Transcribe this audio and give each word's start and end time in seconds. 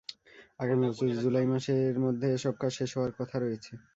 আগামী 0.59 0.83
বছরের 0.89 1.17
জুলাই 1.19 1.47
মাসের 1.51 1.95
মধ্যে 2.05 2.27
এসব 2.31 2.53
কাজ 2.61 2.71
শেষ 2.77 2.91
হওয়ার 2.95 3.13
কথা 3.19 3.35
রয়েছে। 3.37 3.71